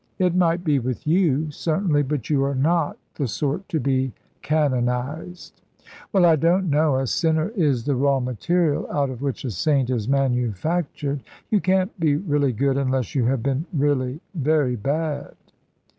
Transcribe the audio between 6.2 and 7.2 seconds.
I don't know. A